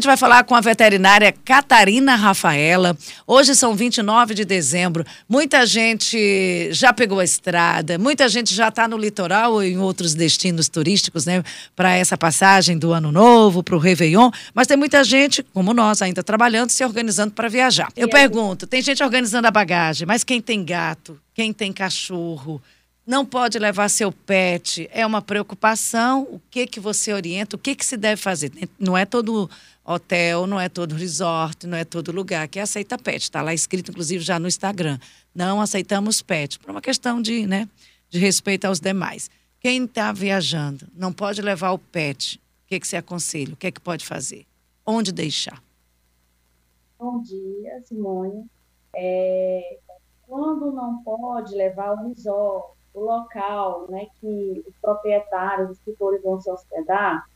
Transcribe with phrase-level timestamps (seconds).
[0.00, 2.96] A gente vai falar com a veterinária Catarina Rafaela.
[3.26, 5.04] Hoje são 29 de dezembro.
[5.28, 10.14] Muita gente já pegou a estrada, muita gente já está no litoral ou em outros
[10.14, 11.42] destinos turísticos, né?
[11.74, 14.30] Para essa passagem do Ano Novo, para o Réveillon.
[14.54, 17.88] Mas tem muita gente, como nós, ainda trabalhando, se organizando para viajar.
[17.96, 22.62] Eu pergunto: tem gente organizando a bagagem, mas quem tem gato, quem tem cachorro,
[23.08, 26.24] não pode levar seu pet, é uma preocupação.
[26.24, 27.56] O que que você orienta?
[27.56, 28.52] O que que se deve fazer?
[28.78, 29.48] Não é todo
[29.82, 33.22] hotel, não é todo resort, não é todo lugar que aceita pet.
[33.22, 34.98] Está lá escrito, inclusive, já no Instagram.
[35.34, 37.66] Não aceitamos pet, por uma questão de, né,
[38.10, 39.30] de respeito aos demais.
[39.58, 42.36] Quem está viajando não pode levar o pet.
[42.36, 43.54] O que, que você aconselha?
[43.54, 44.44] O que é que pode fazer?
[44.84, 45.62] Onde deixar?
[46.98, 48.44] Bom dia, Simone.
[48.94, 49.78] É,
[50.26, 56.40] quando não pode levar o resort, o local né, que os proprietários, os tutores vão
[56.40, 57.26] se hospedar,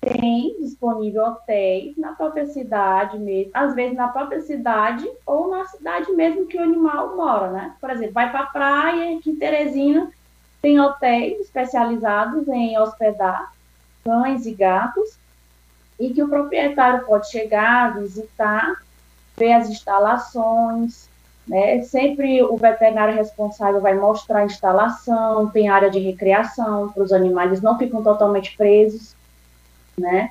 [0.00, 6.10] tem disponível hotéis na própria cidade mesmo, às vezes na própria cidade ou na cidade
[6.12, 7.76] mesmo que o animal mora, né?
[7.80, 10.10] Por exemplo, vai para a praia, aqui em Teresina,
[10.60, 13.52] tem hotéis especializados em hospedar
[14.04, 15.16] cães e gatos,
[15.98, 18.74] e que o proprietário pode chegar, visitar,
[19.36, 21.08] ver as instalações,
[21.46, 21.82] né?
[21.82, 27.60] Sempre o veterinário responsável vai mostrar a instalação, tem área de recreação para os animais,
[27.60, 29.14] não ficam totalmente presos
[29.98, 30.30] né?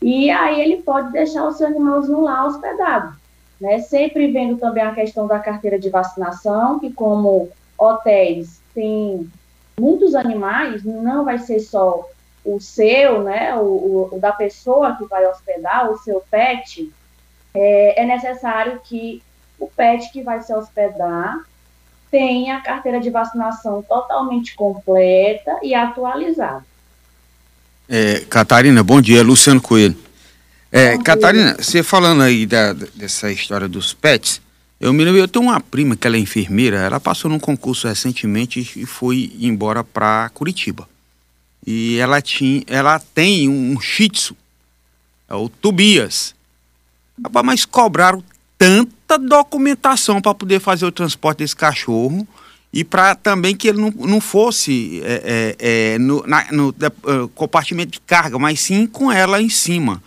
[0.00, 3.16] E aí ele pode deixar o seu animalzinho lá hospedado,
[3.60, 3.78] né?
[3.78, 9.30] Sempre vendo também a questão da carteira de vacinação, que como hotéis tem
[9.78, 12.08] muitos animais, não vai ser só
[12.44, 16.92] o seu, né, o, o da pessoa que vai hospedar, o seu pet,
[17.54, 19.22] é, é necessário que
[19.64, 21.38] o pet que vai se hospedar
[22.10, 26.64] tenha a carteira de vacinação totalmente completa e atualizada.
[27.88, 29.96] É, Catarina, bom dia, Luciano Coelho.
[30.70, 34.40] É, Catarina, você falando aí da, dessa história dos pets,
[34.80, 37.88] eu me lembro, eu tenho uma prima que ela é enfermeira, ela passou num concurso
[37.88, 40.88] recentemente e foi embora para Curitiba.
[41.66, 44.36] E ela tinha, ela tem um shih tzu,
[45.28, 46.34] é o Tobias.
[47.44, 48.22] Mas cobraram
[48.58, 52.26] tanta documentação para poder fazer o transporte desse cachorro
[52.72, 57.28] e para também que ele não, não fosse é, é, é no, na, no uh,
[57.34, 60.02] compartimento de carga, mas sim com ela em cima.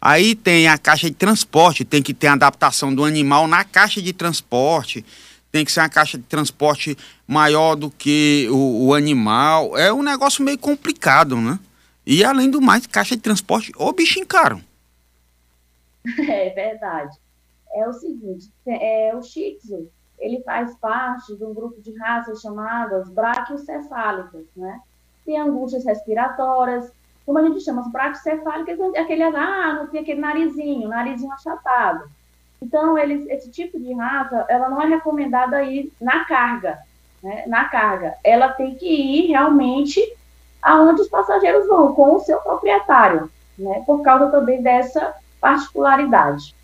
[0.00, 4.02] Aí tem a caixa de transporte, tem que ter a adaptação do animal na caixa
[4.02, 5.04] de transporte,
[5.50, 9.76] tem que ser uma caixa de transporte maior do que o, o animal.
[9.76, 11.58] É um negócio meio complicado, né?
[12.04, 14.60] E além do mais, caixa de transporte, ô bichinho caro.
[16.28, 17.16] É verdade.
[17.76, 19.86] É o seguinte, é, o Shih Tzu,
[20.18, 24.80] ele faz parte de um grupo de raças chamadas braquiocefálicas, né?
[25.26, 26.90] Tem angústias respiratórias,
[27.26, 32.08] como a gente chama, as braquiocefálicas, é aquele, ah, não tem aquele narizinho, narizinho achatado.
[32.62, 36.78] Então, eles, esse tipo de raça, ela não é recomendada ir na carga,
[37.22, 37.44] né?
[37.46, 38.14] Na carga.
[38.24, 40.00] Ela tem que ir realmente
[40.62, 43.82] aonde os passageiros vão, com o seu proprietário, né?
[43.84, 46.56] Por causa também dessa particularidade.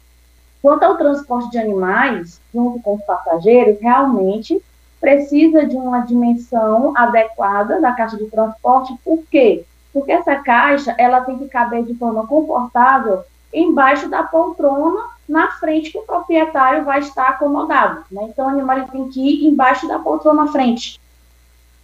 [0.62, 4.62] Quanto ao transporte de animais, junto com os passageiros, realmente
[5.00, 8.96] precisa de uma dimensão adequada da caixa de transporte.
[9.04, 9.64] Por quê?
[9.92, 15.90] Porque essa caixa ela tem que caber de forma confortável embaixo da poltrona na frente
[15.90, 18.04] que o proprietário vai estar acomodado.
[18.10, 18.28] Né?
[18.30, 21.00] Então, o animal tem que ir embaixo da poltrona na frente.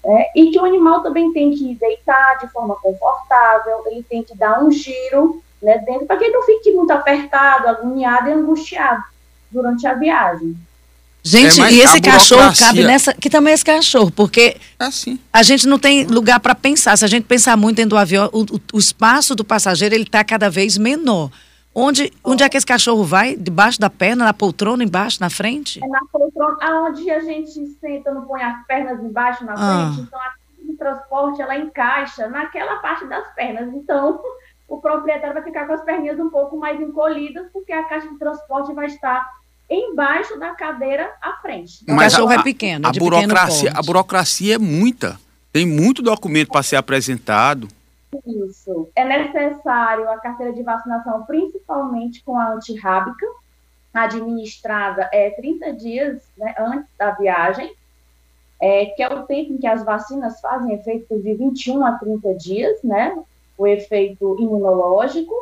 [0.04, 4.36] É, e que o animal também tem que deitar de forma confortável, ele tem que
[4.36, 9.02] dar um giro né, dentro, para que ele não fique muito apertado, agoniado e angustiado
[9.50, 10.56] durante a viagem.
[11.22, 13.12] Gente, é, e esse cachorro cabe nessa.
[13.12, 15.18] Que também é esse cachorro, porque é assim.
[15.32, 16.96] a gente não tem lugar para pensar.
[16.96, 20.04] Se a gente pensar muito dentro do avião, o, o, o espaço do passageiro ele
[20.04, 21.30] está cada vez menor.
[21.74, 23.36] Onde, onde é que esse cachorro vai?
[23.36, 25.84] Debaixo da perna, na poltrona, embaixo, na frente?
[25.84, 29.92] É na poltrona, aonde a gente senta, não põe as pernas embaixo, na ah.
[29.92, 30.06] frente.
[30.06, 30.32] Então, a
[30.68, 33.72] de transporte, ela encaixa naquela parte das pernas.
[33.74, 34.20] Então,
[34.68, 38.18] o proprietário vai ficar com as perninhas um pouco mais encolhidas, porque a caixa de
[38.18, 39.26] transporte vai estar
[39.68, 41.84] embaixo da cadeira à frente.
[41.86, 42.86] Mas o cachorro a, é pequeno.
[42.86, 45.18] A, burocracia, a burocracia é muita.
[45.52, 47.66] Tem muito documento para ser apresentado.
[48.26, 48.88] Isso.
[48.94, 53.26] É necessário a carteira de vacinação, principalmente com a antirrábica,
[53.92, 57.74] administrada é 30 dias né, antes da viagem,
[58.60, 62.34] é, que é o tempo em que as vacinas fazem efeito de 21 a 30
[62.34, 63.16] dias, né?
[63.58, 65.34] O efeito imunológico.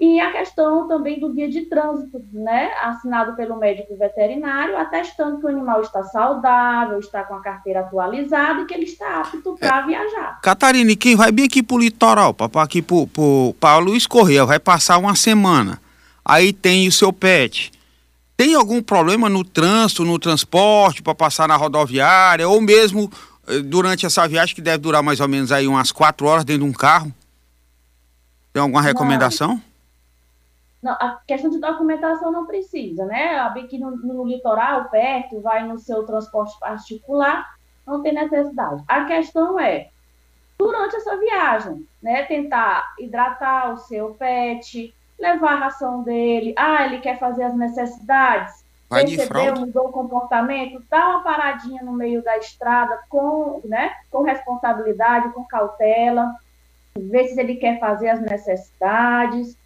[0.00, 5.46] E a questão também do guia de trânsito, né, assinado pelo médico veterinário, atestando que
[5.46, 9.78] o animal está saudável, está com a carteira atualizada e que ele está apto para
[9.78, 9.86] é.
[9.86, 10.40] viajar.
[10.42, 12.84] Catarina, quem vai bem aqui para o litoral, para aqui
[13.60, 15.80] para Luiz Correia, vai passar uma semana,
[16.24, 17.70] aí tem o seu pet,
[18.36, 23.10] tem algum problema no trânsito, no transporte, para passar na rodoviária, ou mesmo
[23.46, 26.64] eh, durante essa viagem que deve durar mais ou menos aí umas quatro horas dentro
[26.64, 27.14] de um carro?
[28.54, 29.60] Tem alguma recomendação?
[30.80, 30.92] Não.
[30.92, 33.36] A questão de documentação não precisa, né?
[33.40, 37.52] Aqui no, no litoral, perto, vai no seu transporte particular,
[37.84, 38.84] não tem necessidade.
[38.86, 39.88] A questão é,
[40.56, 42.22] durante essa viagem, né?
[42.26, 46.54] Tentar hidratar o seu pet, levar a ração dele.
[46.56, 48.64] Ah, ele quer fazer as necessidades.
[48.88, 54.22] Vai percebeu, mudou o comportamento, dá uma paradinha no meio da estrada com, né, com
[54.22, 56.32] responsabilidade, com cautela,
[56.98, 59.56] ver se ele quer fazer as necessidades.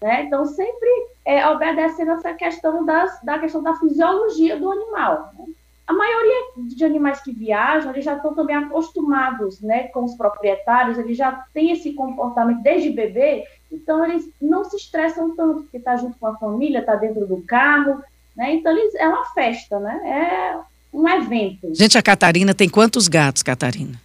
[0.00, 0.24] Né?
[0.24, 0.88] Então, sempre
[1.24, 5.32] é, obedecendo essa questão das, da questão da fisiologia do animal.
[5.38, 5.46] Né?
[5.86, 10.98] A maioria de animais que viajam, eles já estão também acostumados né, com os proprietários,
[10.98, 15.96] eles já têm esse comportamento desde bebê, então eles não se estressam tanto, porque está
[15.96, 18.02] junto com a família, está dentro do carro,
[18.36, 18.54] né?
[18.54, 20.00] Então eles, é uma festa, né?
[20.04, 20.58] É
[20.92, 21.72] um evento.
[21.72, 24.00] Gente, a Catarina tem quantos gatos, Catarina?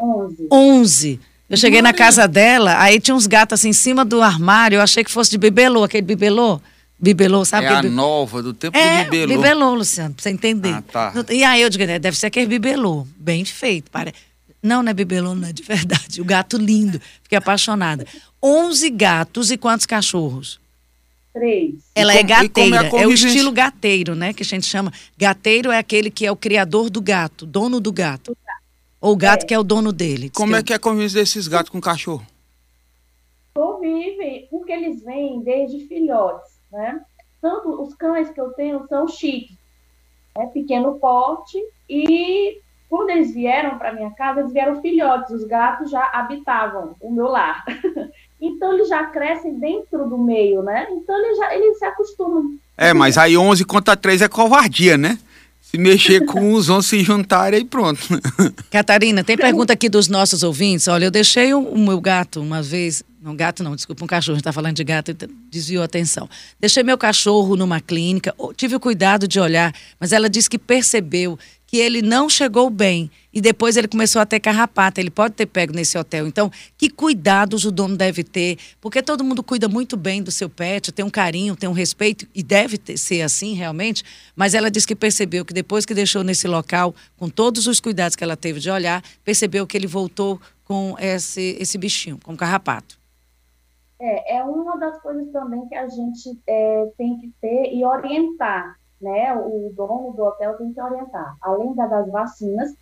[0.00, 0.48] Onze.
[0.50, 1.20] Onze.
[1.52, 4.80] Eu cheguei na casa dela, aí tinha uns gatos assim em cima do armário, eu
[4.80, 6.58] achei que fosse de bibelô, aquele bibelô.
[6.98, 7.66] Bibelô, sabe?
[7.66, 9.34] É a nova, do tempo é, do bibelô.
[9.34, 10.72] bibelô, Luciano, pra você entender.
[10.72, 11.12] Ah, tá.
[11.28, 13.90] E aí eu digo, né, deve ser aquele bibelô, bem feito.
[13.90, 14.14] Pare...
[14.62, 16.22] Não, não é bibelô, não é de verdade.
[16.22, 18.06] O gato lindo, fiquei apaixonada.
[18.42, 20.58] Onze gatos e quantos cachorros?
[21.34, 21.74] Três.
[21.94, 24.32] Ela é gateira, é, é, o estilo gateiro, né?
[24.32, 24.90] Que a gente chama.
[25.18, 28.34] Gateiro é aquele que é o criador do gato, dono do gato.
[29.02, 29.46] Ou o gato é.
[29.46, 30.30] que é o dono dele.
[30.30, 32.24] Como é que é a convivência desses gatos com o cachorro?
[33.52, 37.00] Convivem, porque eles vêm desde filhotes, né?
[37.40, 39.56] Tanto os cães que eu tenho são chiques,
[40.38, 40.46] né?
[40.54, 41.58] pequeno porte,
[41.90, 47.10] e quando eles vieram para minha casa, eles vieram filhotes, os gatos já habitavam o
[47.10, 47.64] meu lar.
[48.40, 50.86] então eles já crescem dentro do meio, né?
[50.92, 52.56] Então eles já eles se acostumam.
[52.76, 55.18] É, mas aí 11 contra 3 é covardia, né?
[55.72, 58.02] Se mexer com os vão se juntarem e pronto.
[58.70, 60.86] Catarina, tem pergunta aqui dos nossos ouvintes.
[60.86, 63.02] Olha, eu deixei o, o meu gato uma vez.
[63.22, 64.34] Não, gato não, desculpa, um cachorro.
[64.34, 65.16] A gente está falando de gato,
[65.48, 66.28] desviou a atenção.
[66.58, 71.38] Deixei meu cachorro numa clínica, tive o cuidado de olhar, mas ela disse que percebeu
[71.64, 75.00] que ele não chegou bem e depois ele começou a ter carrapata.
[75.00, 76.26] Ele pode ter pego nesse hotel.
[76.26, 78.58] Então, que cuidados o dono deve ter?
[78.80, 82.26] Porque todo mundo cuida muito bem do seu pet, tem um carinho, tem um respeito
[82.34, 84.02] e deve ter, ser assim realmente.
[84.34, 88.16] Mas ela disse que percebeu que depois que deixou nesse local, com todos os cuidados
[88.16, 93.00] que ela teve de olhar, percebeu que ele voltou com esse, esse bichinho, com carrapato.
[94.02, 98.76] É, é uma das coisas também que a gente é, tem que ter e orientar
[99.02, 101.36] né, o dono do hotel tem que orientar.
[101.40, 102.74] Além da, das vacinas,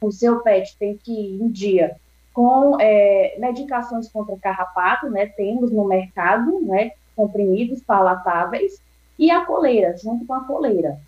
[0.00, 1.96] o seu pet tem que ir um dia
[2.32, 8.80] com é, medicações contra carrapato, né, temos no mercado, né, comprimidos palatáveis,
[9.18, 10.98] e a coleira, junto com a coleira.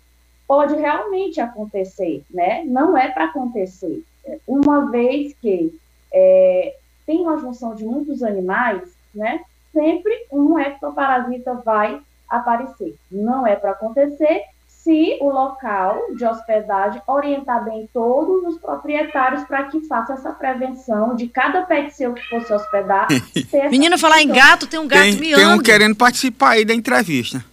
[0.47, 4.03] Pode realmente acontecer, né, não é para acontecer.
[4.45, 5.79] Uma vez que
[6.11, 11.99] é, tem uma junção de muitos animais, né, sempre um ectoparasita vai
[12.29, 12.95] aparecer.
[13.11, 19.63] Não é para acontecer se o local de hospedagem orientar bem todos os proprietários para
[19.63, 23.07] que faça essa prevenção de cada pet seu que fosse hospedar.
[23.71, 25.41] Menina, falar em gato, tem um gato tem, miando.
[25.41, 27.43] Tem um querendo participar aí da entrevista.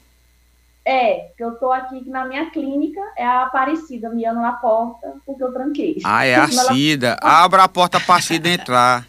[0.85, 5.43] É, que eu tô aqui na minha clínica, é a Aparecida miando na porta, porque
[5.43, 6.01] eu tranquei.
[6.05, 7.17] Ah, é a Cida.
[7.23, 9.07] Abra a porta para a Cida entrar.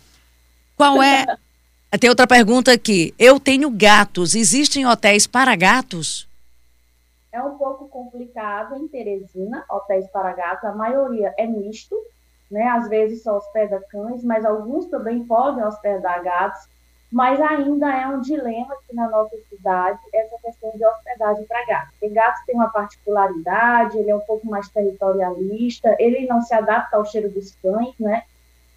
[0.76, 1.26] Qual é
[1.98, 3.14] tem outra pergunta aqui.
[3.20, 4.34] Eu tenho gatos.
[4.34, 6.28] Existem hotéis para gatos?
[7.32, 10.66] É um pouco complicado em Teresina, hotéis para gatos.
[10.66, 11.96] A maioria é misto,
[12.50, 12.64] né?
[12.68, 16.62] Às vezes só hospeda cães, mas alguns também podem hospedar gatos.
[17.12, 21.90] Mas ainda é um dilema aqui na nossa cidade essa questão de hospedagem para gatos.
[22.00, 26.96] Porque gatos tem uma particularidade, ele é um pouco mais territorialista, ele não se adapta
[26.96, 28.24] ao cheiro dos cães, né?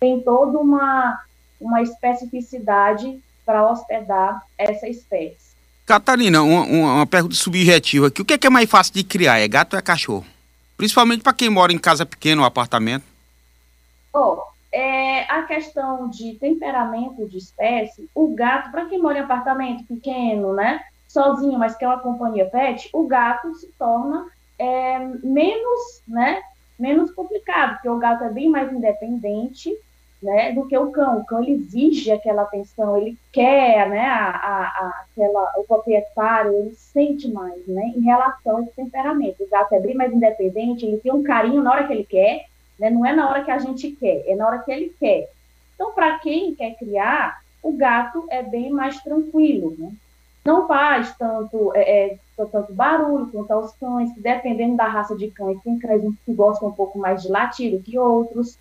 [0.01, 1.21] Tem toda uma
[1.65, 5.55] uma especificidade para hospedar essa espécie.
[5.87, 8.23] Catarina, uma, uma, pergunta subjetiva aqui.
[8.23, 9.39] O que é, que é, mais fácil de criar?
[9.39, 10.25] É gato ou é cachorro?
[10.77, 13.05] Principalmente para quem mora em casa pequena ou apartamento.
[14.13, 14.43] Oh,
[14.73, 20.55] é, a questão de temperamento de espécie, o gato, para quem mora em apartamento pequeno,
[20.55, 24.27] né, sozinho, mas que é uma companhia pet, o gato se torna
[24.59, 26.43] é, menos, né,
[26.79, 29.77] menos complicado, porque o gato é bem mais independente,
[30.25, 31.19] né, do que o cão.
[31.19, 36.75] O cão ele exige aquela atenção, ele quer, né, a, a, aquela, o proprietário, ele
[36.75, 39.45] sente mais, né, em relação a esse temperamento.
[39.45, 42.47] O gato é bem mais independente, ele tem um carinho na hora que ele quer,
[42.81, 45.29] né, não é na hora que a gente quer, é na hora que ele quer.
[45.75, 49.93] Então, para quem quer criar, o gato é bem mais tranquilo, né?
[50.45, 55.59] Não faz tanto, é, é, tanto barulho quanto aos cães, dependendo da raça de cães,
[55.63, 58.59] tem cães que gostam um pouco mais de latido que outros.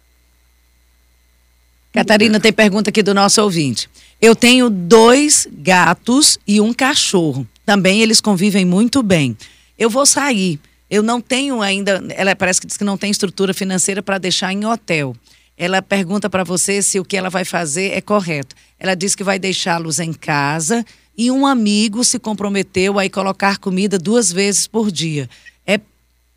[1.94, 3.88] Catarina, tem pergunta aqui do nosso ouvinte.
[4.20, 7.48] Eu tenho dois gatos e um cachorro.
[7.64, 9.38] Também eles convivem muito bem.
[9.78, 10.60] Eu vou sair.
[10.90, 12.04] Eu não tenho ainda.
[12.16, 15.16] Ela parece que diz que não tem estrutura financeira para deixar em hotel.
[15.56, 18.56] Ela pergunta para você se o que ela vai fazer é correto.
[18.80, 20.84] Ela diz que vai deixá-los em casa
[21.16, 25.30] e um amigo se comprometeu a colocar comida duas vezes por dia.
[25.66, 25.80] É,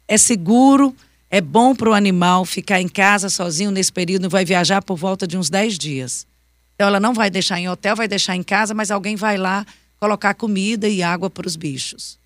[0.06, 0.94] é seguro?
[1.28, 5.26] É bom para o animal ficar em casa sozinho nesse período, vai viajar por volta
[5.26, 6.26] de uns 10 dias.
[6.75, 9.66] Então ela não vai deixar em hotel, vai deixar em casa, mas alguém vai lá
[9.99, 12.16] colocar comida e água para os bichos,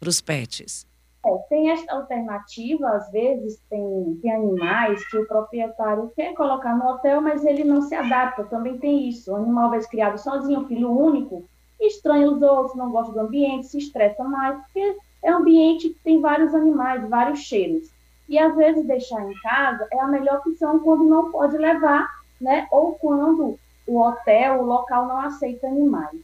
[0.00, 0.84] para os pets.
[1.24, 6.88] É, tem esta alternativa, às vezes tem, tem animais que o proprietário quer colocar no
[6.88, 9.30] hotel, mas ele não se adapta, também tem isso.
[9.30, 11.44] O animal vai ser criado sozinho, filho único,
[11.78, 16.00] estranha os outros, não gosta do ambiente, se estressa mais, porque é um ambiente que
[16.00, 17.90] tem vários animais, vários cheiros.
[18.30, 22.08] E às vezes deixar em casa é a melhor opção quando não pode levar,
[22.40, 22.68] né?
[22.70, 23.58] Ou quando
[23.88, 26.16] o hotel, o local não aceita animais.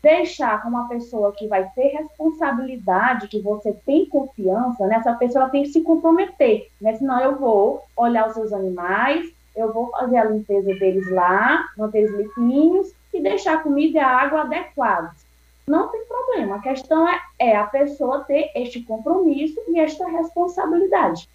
[0.00, 4.96] Deixar com uma pessoa que vai ter responsabilidade, que você tem confiança, né?
[4.96, 6.94] Essa pessoa tem que se comprometer, né?
[6.94, 12.04] Senão eu vou olhar os seus animais, eu vou fazer a limpeza deles lá, manter
[12.04, 15.26] eles limpinhos e deixar a comida e a água adequados.
[15.66, 16.56] Não tem problema.
[16.56, 21.28] A questão é, é a pessoa ter este compromisso e esta responsabilidade.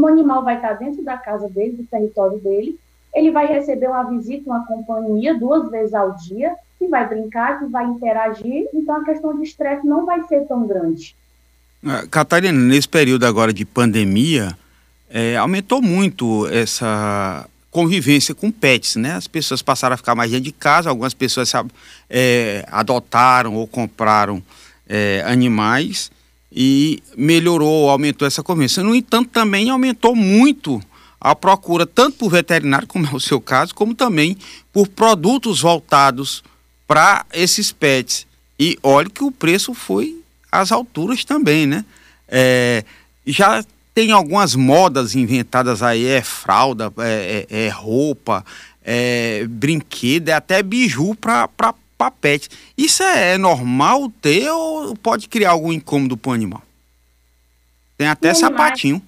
[0.00, 2.78] O animal vai estar dentro da casa dele, do território dele,
[3.14, 7.66] ele vai receber uma visita, uma companhia duas vezes ao dia, que vai brincar, que
[7.66, 11.14] vai interagir, então a questão de estresse não vai ser tão grande.
[11.84, 14.56] Ah, Catarina, nesse período agora de pandemia,
[15.10, 19.14] é, aumentou muito essa convivência com pets, né?
[19.14, 21.70] As pessoas passaram a ficar mais dentro de casa, algumas pessoas sabe,
[22.08, 24.42] é, adotaram ou compraram
[24.86, 26.12] é, animais
[26.52, 28.82] e melhorou, aumentou essa convivência.
[28.82, 30.82] No entanto, também aumentou muito
[31.18, 34.36] a procura, tanto por veterinário, como é o seu caso, como também
[34.70, 36.44] por produtos voltados
[36.86, 38.26] para esses pets.
[38.58, 41.86] E olha que o preço foi às alturas também, né?
[42.28, 42.84] É,
[43.26, 48.44] já tem algumas modas inventadas aí, é fralda, é, é, é roupa,
[48.84, 51.48] é brinquedo, é até biju para
[52.20, 52.48] pet.
[52.76, 56.62] Isso é, é, normal ter ou pode criar algum incômodo para o animal?
[57.96, 59.02] Tem até tem sapatinho.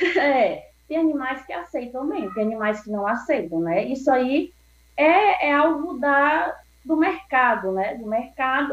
[0.00, 3.84] Animais, é, tem animais que aceitam mesmo, tem animais que não aceitam, né?
[3.84, 4.52] Isso aí
[4.96, 6.54] é, é algo da,
[6.84, 7.96] do mercado, né?
[7.96, 8.72] Do mercado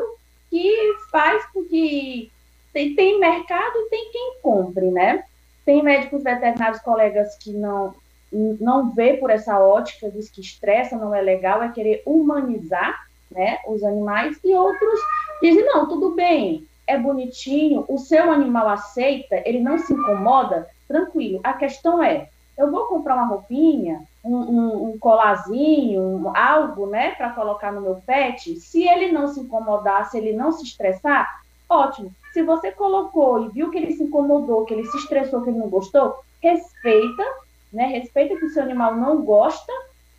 [0.50, 2.32] que faz com que
[2.74, 5.24] tem, tem mercado e tem quem compre, né?
[5.66, 7.94] Tem médicos veterinários, colegas que não
[8.32, 13.58] não vê por essa ótica, diz que estressa, não é legal, é querer humanizar né,
[13.68, 15.00] os animais, e outros
[15.42, 21.40] dizem, não, tudo bem, é bonitinho, o seu animal aceita, ele não se incomoda, tranquilo.
[21.44, 27.12] A questão é, eu vou comprar uma roupinha, um, um, um colarzinho, um, algo, né,
[27.12, 31.42] para colocar no meu pet, se ele não se incomodar, se ele não se estressar,
[31.70, 32.14] ótimo.
[32.34, 35.60] Se você colocou e viu que ele se incomodou, que ele se estressou, que ele
[35.60, 37.24] não gostou, respeita,
[37.72, 37.88] né?
[37.88, 39.72] Respeita que o seu animal não gosta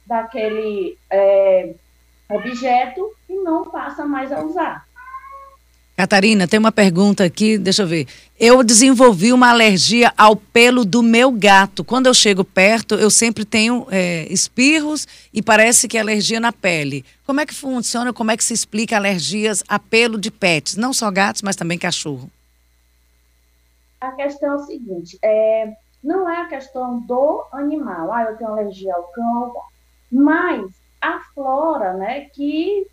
[0.06, 1.74] daquele é,
[2.30, 4.87] objeto e não passa mais a usar.
[5.98, 8.06] Catarina, tem uma pergunta aqui, deixa eu ver.
[8.38, 11.82] Eu desenvolvi uma alergia ao pelo do meu gato.
[11.82, 16.52] Quando eu chego perto, eu sempre tenho é, espirros e parece que é alergia na
[16.52, 17.04] pele.
[17.26, 20.76] Como é que funciona, como é que se explica alergias a pelo de pets?
[20.76, 22.30] Não só gatos, mas também cachorro.
[24.00, 28.12] A questão é o seguinte, é, não é a questão do animal.
[28.12, 29.52] Ah, eu tenho alergia ao cão,
[30.12, 30.64] mas
[31.00, 32.86] a flora, né, que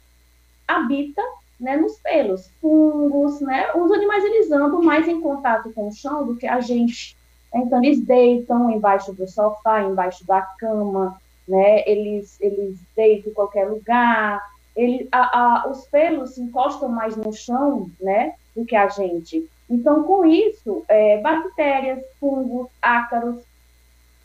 [0.67, 1.21] habita
[1.59, 3.73] né, nos pelos, fungos, né?
[3.73, 7.15] Os animais eles andam mais em contato com o chão do que a gente.
[7.53, 11.87] Então eles deitam embaixo do sofá, embaixo da cama, né?
[11.89, 14.41] Eles eles deitam em qualquer lugar.
[14.75, 19.49] Ele, a, a, os pelos se encostam mais no chão, né, do que a gente.
[19.69, 23.41] Então, com isso, é, bactérias, fungos, ácaros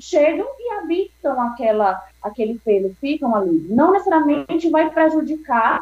[0.00, 3.66] chegam e habitam aquela, aquele pelo, ficam ali.
[3.68, 5.80] Não necessariamente vai prejudicar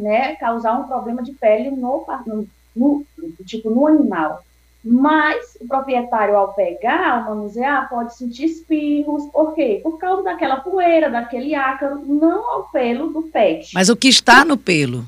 [0.00, 3.04] né, causar um problema de pele no, no, no,
[3.44, 4.42] tipo, no animal.
[4.82, 9.26] Mas o proprietário, ao pegar, ao manusear, pode sentir espirros.
[9.26, 9.80] Por quê?
[9.82, 13.72] Por causa daquela poeira, daquele ácaro, não ao pelo do pet.
[13.74, 15.04] Mas o que está no pelo?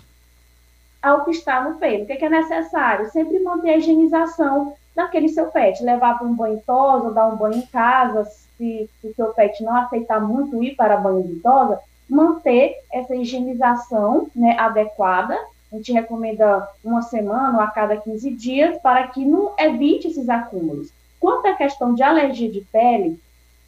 [1.00, 2.04] Ao que está no pelo.
[2.04, 3.10] O que é, necessário?
[3.10, 5.82] Sempre manter a higienização daquele seu pet.
[5.82, 8.24] Levar para um banho tosa, dar um banho em casa.
[8.58, 11.80] Se, o seu pet não aceitar muito ir para banho de tosa,
[12.12, 15.38] manter essa higienização né, adequada
[15.72, 20.28] a gente recomenda uma semana ou a cada 15 dias para que não evite esses
[20.28, 20.92] acúmulos.
[21.18, 23.18] Quanto à questão de alergia de pele,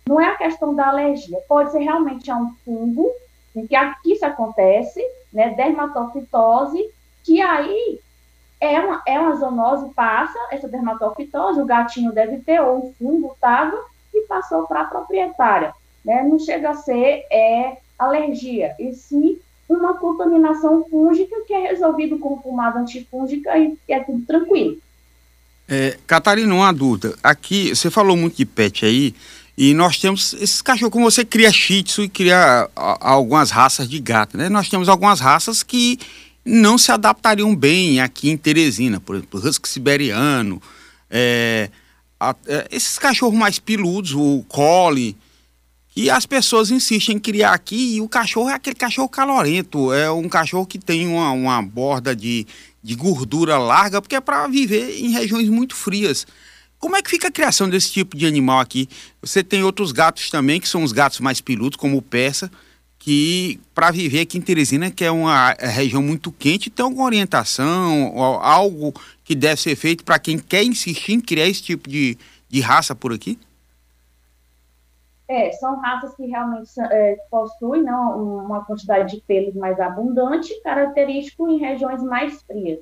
[0.07, 3.11] não é a questão da alergia, pode ser realmente a um fungo,
[3.57, 6.91] em que aqui isso acontece, né, dermatofitose,
[7.23, 7.99] que aí
[8.61, 13.33] é uma, é uma zoonose, passa essa dermatofitose, o gatinho deve ter, ou um fungo
[13.33, 13.83] estava,
[14.13, 15.73] e passou para a proprietária.
[16.05, 16.23] Né?
[16.23, 22.37] Não chega a ser é, alergia, e sim uma contaminação fúngica que é resolvido com
[22.39, 24.79] pomada antifúngica e, é tudo tranquilo.
[25.67, 27.17] É, Catarina, uma dúvida.
[27.23, 29.15] Aqui, você falou muito de pet aí,
[29.57, 33.89] e nós temos esses cachorros, como você cria shih tzu e cria a, algumas raças
[33.89, 34.49] de gato, né?
[34.49, 35.99] Nós temos algumas raças que
[36.45, 40.61] não se adaptariam bem aqui em Teresina, por exemplo, husky siberiano,
[41.09, 41.71] é,
[42.21, 45.17] a, é, esses cachorros mais peludos, o collie,
[45.97, 50.11] e as pessoas insistem em criar aqui e o cachorro é aquele cachorro calorento, é
[50.11, 52.47] um cachorro que tem uma, uma borda de,
[52.83, 56.27] de gordura larga, porque é para viver em regiões muito frias.
[56.79, 58.89] Como é que fica a criação desse tipo de animal aqui?
[59.23, 62.51] Você tem outros gatos também, que são os gatos mais piludos, como o persa,
[62.99, 67.05] que para viver aqui em Teresina, que é uma é região muito quente, tem alguma
[67.05, 68.93] orientação, algo
[69.25, 72.19] que deve ser feito para quem quer insistir em criar esse tipo de,
[72.51, 73.39] de raça por aqui?
[75.27, 81.49] É, são raças que realmente é, possuem não, uma quantidade de pelos mais abundante, característico
[81.49, 82.81] em regiões mais frias.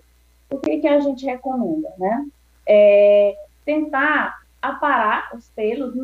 [0.51, 1.89] O que, que a gente recomenda?
[1.99, 2.27] Né?
[2.67, 5.95] É, tentar aparar os pelos,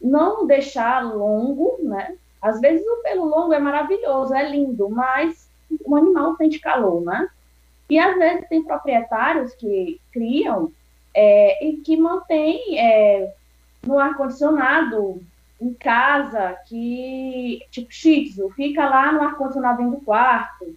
[0.00, 2.16] não deixar longo, né?
[2.40, 5.48] Às vezes o pelo longo é maravilhoso, é lindo, mas
[5.84, 7.28] o animal sente calor, né?
[7.88, 10.70] E às vezes tem proprietários que criam
[11.14, 13.32] é, e que mantêm é,
[13.86, 15.22] no ar-condicionado
[15.62, 20.74] em casa que, tipo, shih fica lá no ar-condicionado dentro do quarto,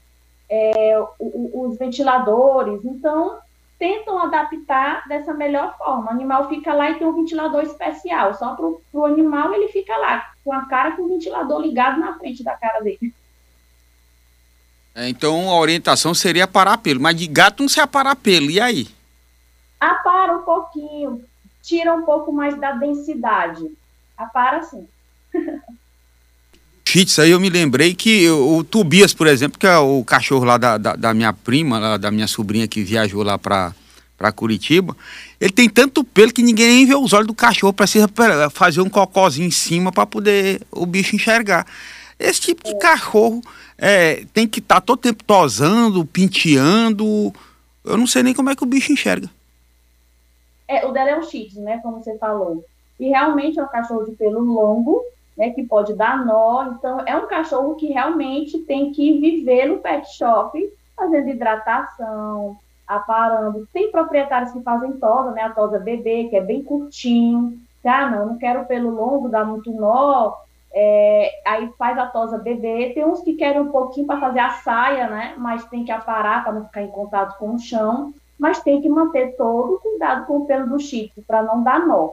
[0.47, 3.39] é, o, os ventiladores, então
[3.79, 6.05] tentam adaptar dessa melhor forma.
[6.05, 9.97] O animal fica lá e tem um ventilador especial, só para o animal ele fica
[9.97, 13.11] lá, com a cara com o ventilador ligado na frente da cara dele.
[14.93, 18.61] É, então a orientação seria parar pelo, mas de gato não se aparar pelo, e
[18.61, 18.87] aí?
[19.79, 21.25] Apara um pouquinho,
[21.63, 23.67] tira um pouco mais da densidade
[24.17, 24.87] apara sim.
[26.87, 30.57] Chits, aí eu me lembrei que o Tobias, por exemplo, que é o cachorro lá
[30.57, 33.73] da, da, da minha prima, lá, da minha sobrinha que viajou lá para
[34.17, 34.95] para Curitiba,
[35.41, 38.07] ele tem tanto pelo que ninguém nem vê os olhos do cachorro, precisa
[38.49, 41.67] fazer um cocôzinho em cima para poder o bicho enxergar.
[42.17, 43.41] Esse tipo de cachorro
[43.77, 47.33] é, tem que estar tá todo tempo tosando, penteando.
[47.83, 49.29] Eu não sei nem como é que o bicho enxerga.
[50.67, 51.79] É, o dela é um shih né?
[51.83, 52.65] Como você falou.
[52.99, 55.03] E realmente é um cachorro de pelo longo,
[55.37, 56.67] né, que pode dar nó.
[56.67, 60.57] Então, é um cachorro que realmente tem que viver no pet shop,
[60.95, 63.67] fazendo hidratação, aparando.
[63.73, 67.59] Tem proprietários que fazem tosa, né, a tosa bebê, que é bem curtinho.
[67.83, 70.33] Ah, não, não quero pelo longo, dá muito nó.
[70.73, 72.91] É, aí faz a tosa bebê.
[72.93, 75.35] Tem uns que querem um pouquinho para fazer a saia, né?
[75.37, 78.13] Mas tem que aparar para não ficar em contato com o chão.
[78.39, 81.85] Mas tem que manter todo o cuidado com o pelo do chifre para não dar
[81.85, 82.09] nó.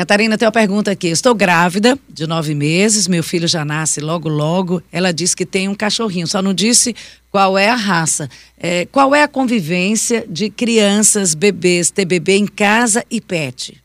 [0.00, 1.08] Catarina, tem uma pergunta aqui.
[1.08, 4.82] Estou grávida de nove meses, meu filho já nasce logo, logo.
[4.90, 6.96] Ela disse que tem um cachorrinho, só não disse
[7.30, 8.26] qual é a raça.
[8.56, 13.78] É, qual é a convivência de crianças, bebês, ter bebê em casa e pet?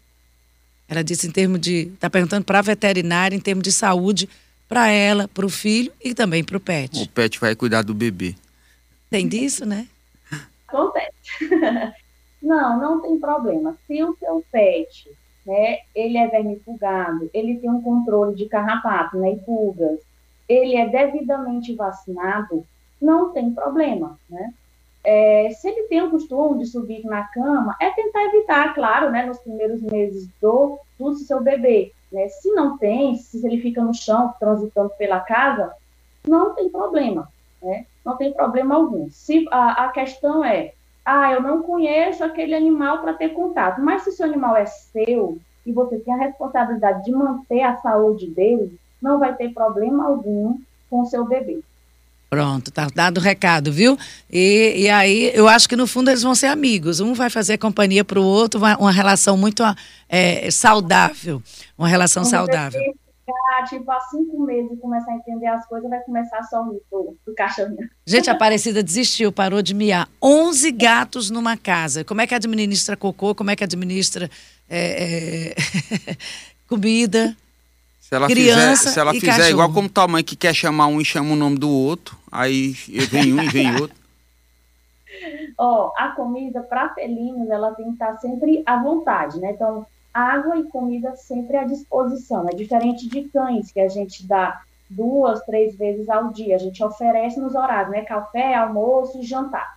[0.88, 1.91] Ela disse em termos de.
[1.93, 4.30] Está perguntando para a veterinária, em termos de saúde,
[4.69, 7.04] para ela, para o filho e também para o pet.
[7.04, 8.36] O pet vai cuidar do bebê.
[9.10, 9.86] Tem disso, né?
[10.65, 11.12] Acontece.
[12.41, 13.78] não, não tem problema.
[13.86, 15.10] Se o seu pet
[15.46, 20.00] né, ele é vermifugado, ele tem um controle de carrapato né, e pulgas,
[20.48, 22.66] ele é devidamente vacinado,
[23.02, 24.54] não tem problema, né?
[25.04, 29.24] É, se ele tem o costume de subir na cama, é tentar evitar, claro, né,
[29.24, 31.92] nos primeiros meses do, do seu bebê.
[32.12, 32.28] Né?
[32.30, 35.72] Se não tem, se ele fica no chão, transitando pela casa,
[36.28, 37.30] não tem problema,
[37.62, 37.86] né?
[38.04, 39.08] Não tem problema algum.
[39.12, 40.74] Se a, a questão é,
[41.06, 43.80] ah, eu não conheço aquele animal para ter contato.
[43.80, 47.78] Mas se o seu animal é seu e você tem a responsabilidade de manter a
[47.78, 50.58] saúde dele, não vai ter problema algum
[50.89, 51.60] com o seu bebê.
[52.28, 53.98] Pronto, tá dado o recado, viu?
[54.30, 57.00] E, e aí, eu acho que no fundo eles vão ser amigos.
[57.00, 59.63] Um vai fazer companhia para o outro, uma, uma, relação muito
[60.10, 61.41] é, saudável.
[61.78, 62.82] Uma relação saudável.
[63.26, 66.80] Ficar, tipo, há cinco meses e começar a entender as coisas, vai começar a sorrir
[66.90, 67.90] pro, pro cachorrinho.
[68.06, 70.08] Gente, a Aparecida desistiu, parou de miar.
[70.22, 72.04] 11 gatos numa casa.
[72.04, 73.34] Como é que administra cocô?
[73.34, 74.30] Como é que administra
[74.70, 76.18] é, é,
[76.70, 77.36] comida?
[78.00, 79.50] Se ela criança fizer, se ela fizer cachorro.
[79.50, 82.74] igual como tua mãe que quer chamar um e chama o nome do outro, aí
[83.10, 83.98] vem um e vem outro.
[85.58, 89.54] Ó, oh, a comida para felinos, ela tem que estar sempre à vontade, né?
[89.54, 92.47] Então, água e comida sempre à disposição.
[92.47, 96.56] É diferente de cães, que a gente dá duas, três vezes ao dia.
[96.56, 98.06] A gente oferece nos horários, né?
[98.06, 99.75] Café, almoço e jantar.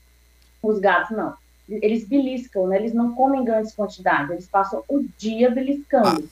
[0.63, 1.35] Os gatos não.
[1.69, 2.77] Eles beliscam, né?
[2.77, 4.31] Eles não comem grandes quantidades.
[4.31, 6.29] Eles passam o dia beliscando.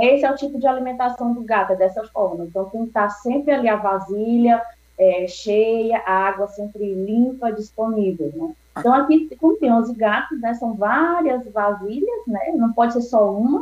[0.00, 2.44] Esse é o tipo de alimentação do gato, é dessa forma.
[2.44, 4.60] Então, tem que estar sempre ali a vasilha
[4.98, 8.54] é, cheia, a água sempre limpa, disponível, né?
[8.78, 12.52] Então, aqui, como tem 11 gatos, né, são várias vasilhas, né?
[12.54, 13.60] Não pode ser só uma,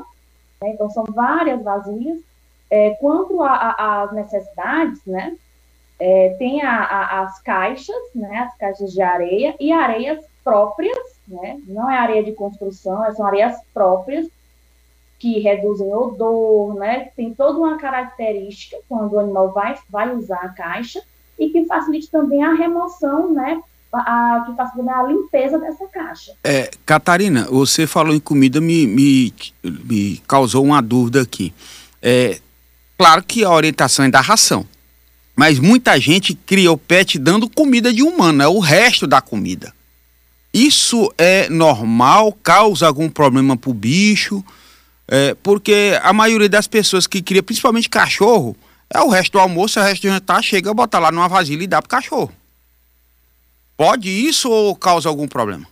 [0.60, 0.70] né?
[0.70, 2.20] Então, são várias vasilhas.
[2.70, 5.36] É, quanto às necessidades, né?
[6.00, 8.38] É, tem a, a, as caixas, né?
[8.38, 10.98] As caixas de areia e areias próprias,
[11.28, 11.60] né?
[11.66, 14.28] Não é areia de construção, são areias próprias
[15.18, 17.10] que reduzem odor, né?
[17.16, 21.02] Tem toda uma característica quando o animal vai, vai usar a caixa
[21.38, 23.62] e que facilite também a remoção, né?
[23.96, 26.32] A, que facilite a limpeza dessa caixa.
[26.42, 31.54] É, Catarina, você falou em comida, me, me, me causou uma dúvida aqui.
[32.02, 32.40] É,
[32.98, 34.66] claro que a orientação é da ração,
[35.36, 39.72] mas muita gente cria o pet dando comida de humano, é o resto da comida.
[40.52, 42.32] Isso é normal?
[42.42, 44.44] Causa algum problema para o bicho?
[45.08, 48.56] É, porque a maioria das pessoas que cria, principalmente cachorro,
[48.88, 51.64] é o resto do almoço, é o resto do jantar, chega, bota lá numa vasilha
[51.64, 52.32] e dá pro cachorro.
[53.76, 55.66] Pode isso ou causa algum problema?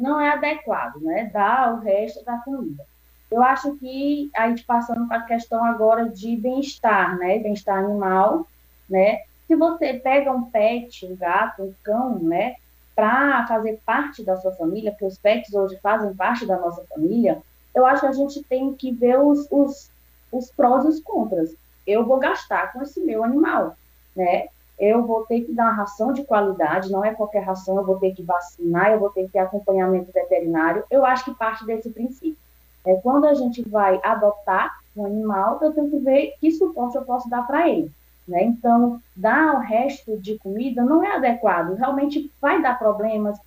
[0.00, 1.30] Não é adequado, né?
[1.32, 2.84] Dar o resto da comida.
[3.30, 7.38] Eu acho que a gente passando para a questão agora de bem-estar, né?
[7.38, 8.46] Bem-estar animal,
[8.88, 9.22] né?
[9.46, 12.56] Se você pega um pet, um gato, um cão, né?
[12.94, 17.42] Para fazer parte da sua família, porque os pets hoje fazem parte da nossa família,
[17.74, 19.90] eu acho que a gente tem que ver os, os,
[20.30, 21.54] os prós e os contras.
[21.86, 23.76] Eu vou gastar com esse meu animal,
[24.14, 24.48] né?
[24.78, 28.12] Eu vou ter que dar ração de qualidade, não é qualquer ração, eu vou ter
[28.14, 30.84] que vacinar, eu vou ter que ter acompanhamento veterinário.
[30.90, 32.36] Eu acho que parte desse princípio.
[32.84, 37.02] É, quando a gente vai adotar um animal, eu tenho que ver que suporte eu
[37.02, 37.90] posso dar para ele.
[38.26, 38.44] Né?
[38.44, 43.38] Então, dar o resto de comida não é adequado, realmente vai dar problemas,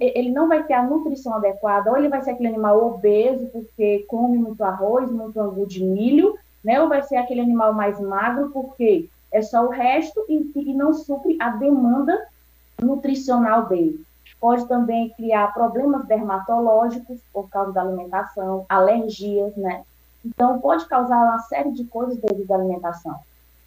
[0.00, 4.04] ele não vai ter a nutrição adequada, ou ele vai ser aquele animal obeso, porque
[4.08, 6.80] come muito arroz, muito angu de milho, né?
[6.80, 10.92] ou vai ser aquele animal mais magro, porque é só o resto e, e não
[10.92, 12.26] supre a demanda
[12.80, 14.04] nutricional dele.
[14.40, 19.82] Pode também criar problemas dermatológicos por causa da alimentação, alergias, né?
[20.24, 23.18] Então, pode causar uma série de coisas devido à alimentação.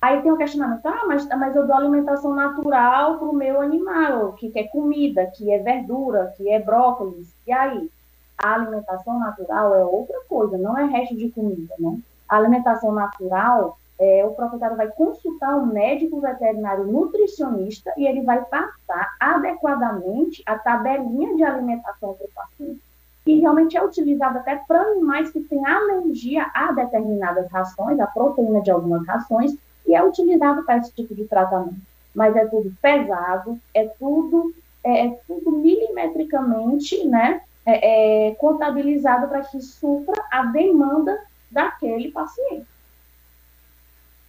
[0.02, 4.34] Aí tem o questionamento, ah, mas, mas eu dou alimentação natural para o meu animal,
[4.34, 7.34] que é comida, que é verdura, que é brócolis.
[7.48, 7.90] E aí?
[8.38, 11.98] A alimentação natural é outra coisa, não é resto de comida, né?
[12.28, 18.44] A alimentação natural, é, o proprietário vai consultar um médico veterinário nutricionista e ele vai
[18.44, 22.82] passar adequadamente a tabelinha de alimentação para o paciente,
[23.24, 28.62] que realmente é utilizada até para animais que têm alergia a determinadas rações, a proteína
[28.62, 29.56] de algumas rações,
[29.88, 31.76] e é utilizado para esse tipo de tratamento.
[32.14, 34.54] Mas é tudo pesado, é tudo,
[34.84, 41.18] é, é tudo milimetricamente né, é, é contabilizado para que supra a demanda
[41.50, 42.75] daquele paciente.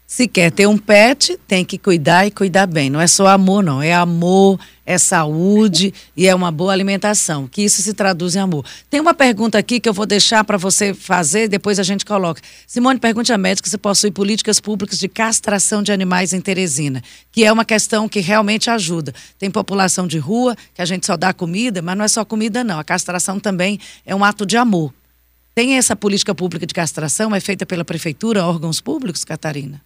[0.06, 2.88] Se quer ter um pet, tem que cuidar e cuidar bem.
[2.88, 3.82] Não é só amor, não.
[3.82, 7.48] É amor, é saúde e é uma boa alimentação.
[7.48, 8.64] Que isso se traduz em amor.
[8.88, 12.40] Tem uma pergunta aqui que eu vou deixar para você fazer, depois a gente coloca.
[12.68, 17.44] Simone, pergunte à médica se possui políticas públicas de castração de animais em Teresina, que
[17.44, 19.12] é uma questão que realmente ajuda.
[19.40, 22.62] Tem população de rua, que a gente só dá comida, mas não é só comida,
[22.62, 22.78] não.
[22.78, 24.94] A castração também é um ato de amor.
[25.52, 27.34] Tem essa política pública de castração?
[27.34, 29.82] É feita pela prefeitura, órgãos públicos, Catarina?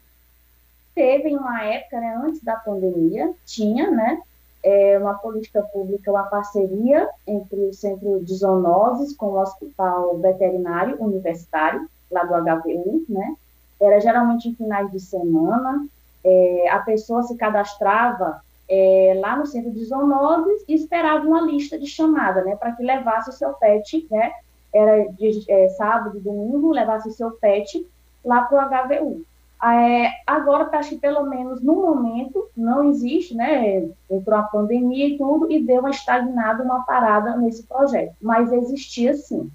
[1.01, 4.21] Teve em uma época, né, antes da pandemia, tinha, né,
[4.63, 11.03] é, uma política pública, uma parceria entre o Centro de Zoonoses com o Hospital Veterinário
[11.03, 13.35] Universitário, lá do HVU, né,
[13.81, 15.87] era geralmente em finais de semana,
[16.23, 21.79] é, a pessoa se cadastrava é, lá no Centro de Zoonoses e esperava uma lista
[21.79, 24.33] de chamada, né, para que levasse o seu pet, né,
[24.71, 27.87] era de, é, sábado domingo, levasse o seu pet
[28.23, 29.30] lá para o HVU.
[29.63, 33.89] É, agora, acho que pelo menos no momento, não existe, né?
[34.11, 38.15] Entrou a pandemia e tudo, e deu uma estagnada, uma parada nesse projeto.
[38.21, 39.51] Mas existia sim.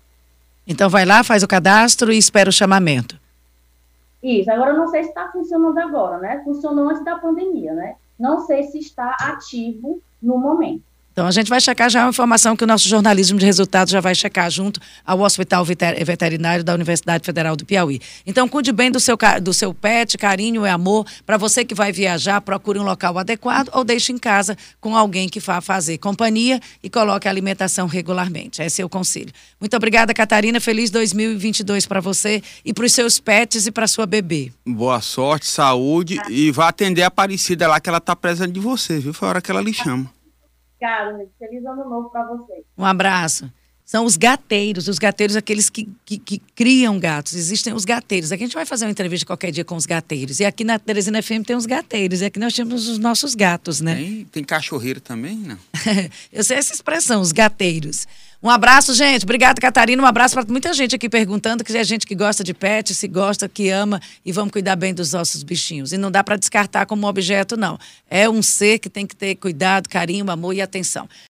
[0.67, 3.19] Então vai lá, faz o cadastro e espera o chamamento.
[4.21, 6.41] Isso, agora eu não sei se está funcionando agora, né?
[6.43, 7.95] Funcionou antes da pandemia, né?
[8.17, 10.83] Não sei se está ativo no momento.
[11.15, 14.01] Então a gente vai checar já a informação que o nosso jornalismo de resultados já
[14.01, 18.01] vai checar junto ao Hospital Veterinário da Universidade Federal do Piauí.
[18.27, 21.05] Então cuide bem do seu, do seu pet, carinho e amor.
[21.25, 25.29] Para você que vai viajar, procure um local adequado ou deixe em casa com alguém
[25.29, 28.61] que vá fazer companhia e coloque a alimentação regularmente.
[28.61, 29.31] Esse é o conselho.
[29.57, 30.59] Muito obrigada, Catarina.
[30.59, 34.51] Feliz 2022 para você e para os seus pets e para sua bebê.
[34.67, 38.99] Boa sorte, saúde e vá atender a Aparecida lá que ela está presente de você,
[38.99, 39.13] viu?
[39.13, 40.14] Foi a hora que ela lhe chama.
[40.75, 42.65] Obrigada, feliz ano novo para vocês.
[42.77, 43.51] Um abraço.
[43.85, 47.35] São os gateiros, os gateiros, aqueles que, que, que, criam gatos.
[47.35, 48.31] Existem os gateiros.
[48.31, 50.39] Aqui a gente vai fazer uma entrevista qualquer dia com os gateiros.
[50.39, 52.21] E aqui na Teresina FM tem os gateiros.
[52.21, 53.93] E aqui nós temos os nossos gatos, né?
[53.93, 55.59] Tem, tem cachorreiro também, não?
[56.33, 58.07] Eu sei essa expressão, os gateiros.
[58.43, 59.23] Um abraço, gente.
[59.23, 60.01] Obrigada, Catarina.
[60.03, 63.07] Um abraço para muita gente aqui perguntando, que é gente que gosta de pet, se
[63.07, 65.91] gosta, que ama e vamos cuidar bem dos nossos bichinhos.
[65.91, 67.79] E não dá para descartar como objeto, não.
[68.09, 71.07] É um ser que tem que ter cuidado, carinho, amor e atenção.